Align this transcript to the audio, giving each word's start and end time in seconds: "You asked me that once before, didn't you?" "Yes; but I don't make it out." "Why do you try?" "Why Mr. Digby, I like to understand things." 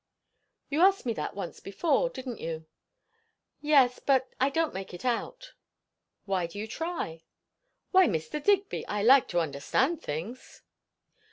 "You 0.71 0.81
asked 0.81 1.05
me 1.05 1.13
that 1.13 1.35
once 1.35 1.59
before, 1.59 2.09
didn't 2.09 2.39
you?" 2.39 2.65
"Yes; 3.61 3.99
but 3.99 4.27
I 4.39 4.49
don't 4.49 4.73
make 4.73 4.95
it 4.95 5.05
out." 5.05 5.53
"Why 6.25 6.47
do 6.47 6.57
you 6.57 6.65
try?" 6.65 7.21
"Why 7.91 8.07
Mr. 8.07 8.43
Digby, 8.43 8.83
I 8.87 9.03
like 9.03 9.27
to 9.27 9.39
understand 9.39 10.01
things." 10.01 10.63